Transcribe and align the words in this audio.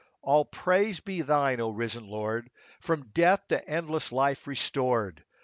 All 0.23 0.45
praise 0.45 0.99
be 0.99 1.21
Thine, 1.21 1.61
O 1.61 1.69
risen 1.69 2.07
Lord, 2.07 2.49
From 2.79 3.09
death 3.13 3.47
to 3.49 3.63
endless 3.69 4.11
life 4.11 4.47
restored 4.47 5.23